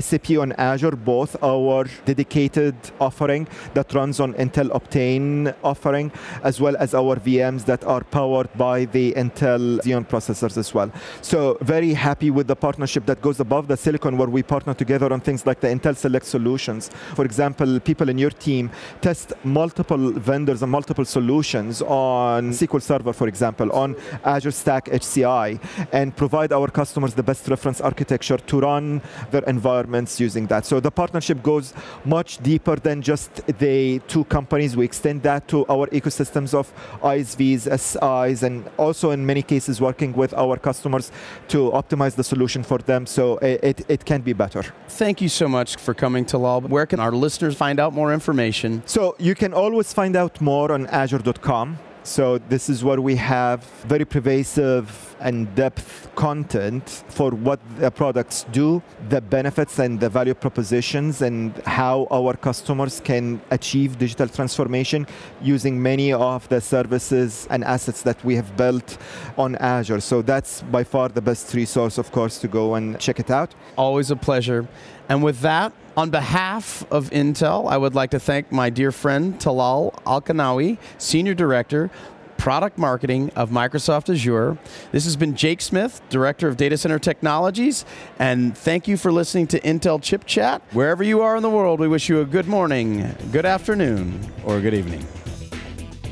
SAP 0.00 0.30
on 0.32 0.52
Azure, 0.52 0.96
both 0.96 1.42
our 1.42 1.86
dedicated 2.04 2.74
offering 3.00 3.48
that 3.74 3.92
runs 3.94 4.20
on 4.20 4.34
Intel 4.34 4.68
Optane 4.70 5.54
offering, 5.64 6.12
as 6.42 6.60
well 6.60 6.76
as 6.76 6.94
our 6.94 7.16
VMs 7.16 7.64
that 7.64 7.82
are 7.84 8.02
powered 8.04 8.52
by 8.56 8.84
the 8.86 9.12
Intel 9.14 9.80
Xeon 9.80 10.06
processors 10.06 10.56
as 10.56 10.74
well. 10.74 10.90
So 11.22 11.56
very 11.62 11.94
happy 11.94 12.30
with 12.30 12.46
the 12.46 12.56
partnership 12.56 13.06
that 13.06 13.22
goes 13.22 13.40
above 13.40 13.68
the 13.68 13.76
silicon 13.76 14.18
where 14.18 14.28
we 14.28 14.42
partner 14.42 14.74
together 14.74 15.12
on 15.12 15.20
things 15.20 15.46
like 15.46 15.60
the 15.60 15.68
Intel 15.68 15.96
Select 15.96 16.26
solutions. 16.26 16.90
For 17.14 17.24
example, 17.24 17.80
people 17.80 18.08
in 18.08 18.18
your 18.18 18.30
team 18.30 18.70
test 19.00 19.32
multiple 19.44 20.12
vendors 20.12 20.62
and 20.62 20.70
multiple 20.70 21.04
solutions 21.04 21.80
on 21.82 22.50
SQL 22.50 22.82
Server, 22.82 23.12
for 23.12 23.28
example, 23.28 23.72
on 23.72 23.96
Azure 24.24 24.50
Stack 24.50 24.86
HCI, 24.86 25.60
and 25.92 26.14
provide 26.16 26.52
our 26.52 26.68
customers 26.68 27.14
the 27.14 27.22
best 27.22 27.48
reference 27.48 27.80
architecture 27.80 28.36
to 28.36 28.60
run 28.60 29.00
their 29.30 29.42
environment 29.44 29.85
using 30.20 30.46
that. 30.46 30.64
So 30.64 30.80
the 30.80 30.90
partnership 30.90 31.42
goes 31.42 31.74
much 32.04 32.38
deeper 32.38 32.76
than 32.76 33.02
just 33.02 33.46
the 33.58 34.00
two 34.06 34.24
companies. 34.24 34.76
We 34.76 34.84
extend 34.84 35.22
that 35.22 35.48
to 35.48 35.66
our 35.68 35.86
ecosystems 35.88 36.54
of 36.54 36.72
ISVs, 37.02 37.62
SIs, 37.78 38.42
and 38.42 38.68
also 38.76 39.10
in 39.10 39.26
many 39.26 39.42
cases 39.42 39.80
working 39.80 40.12
with 40.12 40.32
our 40.34 40.56
customers 40.56 41.10
to 41.48 41.70
optimize 41.72 42.14
the 42.14 42.24
solution 42.24 42.62
for 42.62 42.78
them 42.78 43.06
so 43.06 43.38
it, 43.38 43.84
it 43.88 44.04
can 44.04 44.20
be 44.20 44.32
better. 44.32 44.62
Thank 44.88 45.20
you 45.20 45.28
so 45.28 45.48
much 45.48 45.76
for 45.76 45.92
coming 45.94 46.24
to 46.26 46.36
Talal. 46.36 46.68
Where 46.68 46.86
can 46.86 47.00
our 47.00 47.12
listeners 47.12 47.56
find 47.56 47.80
out 47.80 47.92
more 47.92 48.12
information? 48.12 48.82
So 48.86 49.16
you 49.18 49.34
can 49.34 49.52
always 49.52 49.92
find 49.92 50.16
out 50.16 50.40
more 50.40 50.72
on 50.72 50.86
azure.com. 50.86 51.78
So 52.06 52.38
this 52.38 52.68
is 52.68 52.84
where 52.84 53.00
we 53.00 53.16
have 53.16 53.64
very 53.88 54.04
pervasive 54.04 55.16
and 55.18 55.52
depth 55.56 56.08
content 56.14 57.02
for 57.08 57.30
what 57.32 57.58
the 57.78 57.90
products 57.90 58.46
do, 58.52 58.80
the 59.08 59.20
benefits 59.20 59.80
and 59.80 59.98
the 59.98 60.08
value 60.08 60.34
propositions, 60.34 61.20
and 61.22 61.52
how 61.66 62.06
our 62.12 62.34
customers 62.34 63.00
can 63.00 63.40
achieve 63.50 63.98
digital 63.98 64.28
transformation 64.28 65.04
using 65.42 65.82
many 65.82 66.12
of 66.12 66.48
the 66.48 66.60
services 66.60 67.48
and 67.50 67.64
assets 67.64 68.02
that 68.02 68.24
we 68.24 68.36
have 68.36 68.56
built 68.56 68.98
on 69.36 69.56
Azure. 69.56 70.00
So 70.00 70.22
that's 70.22 70.62
by 70.62 70.84
far 70.84 71.08
the 71.08 71.22
best 71.22 71.54
resource, 71.54 71.98
of 71.98 72.12
course, 72.12 72.38
to 72.38 72.46
go 72.46 72.76
and 72.76 73.00
check 73.00 73.18
it 73.18 73.32
out. 73.32 73.52
Always 73.76 74.12
a 74.12 74.16
pleasure. 74.16 74.68
And 75.08 75.24
with 75.24 75.40
that, 75.40 75.72
on 75.96 76.10
behalf 76.10 76.84
of 76.90 77.10
Intel, 77.10 77.70
I 77.70 77.76
would 77.76 77.94
like 77.94 78.10
to 78.10 78.20
thank 78.20 78.52
my 78.52 78.68
dear 78.68 78.92
friend 78.92 79.38
Talal 79.38 79.94
Alqinawi, 80.04 80.78
Senior 80.98 81.34
Director, 81.34 81.90
Product 82.36 82.76
Marketing 82.76 83.30
of 83.34 83.50
Microsoft 83.50 84.12
Azure. 84.12 84.58
This 84.92 85.04
has 85.04 85.16
been 85.16 85.34
Jake 85.34 85.62
Smith, 85.62 86.02
Director 86.10 86.48
of 86.48 86.58
Data 86.58 86.76
Center 86.76 86.98
Technologies, 86.98 87.86
and 88.18 88.56
thank 88.56 88.86
you 88.86 88.98
for 88.98 89.10
listening 89.10 89.46
to 89.48 89.60
Intel 89.60 90.00
Chip 90.02 90.26
Chat. 90.26 90.60
Wherever 90.72 91.02
you 91.02 91.22
are 91.22 91.34
in 91.34 91.42
the 91.42 91.50
world, 91.50 91.80
we 91.80 91.88
wish 91.88 92.10
you 92.10 92.20
a 92.20 92.26
good 92.26 92.46
morning, 92.46 93.14
good 93.32 93.46
afternoon, 93.46 94.20
or 94.44 94.60
good 94.60 94.74
evening. 94.74 95.04